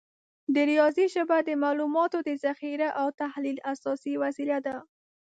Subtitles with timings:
[0.53, 4.75] د ریاضي ژبه د معلوماتو د ذخیره او تحلیل اساسي وسیله ده.